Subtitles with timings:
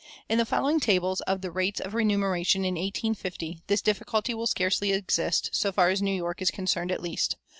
[0.27, 4.91] In the following tables of the rates of remuneration in 1850 this difficulty will scarcely
[4.93, 7.35] exist, so far as New York is concerned at least.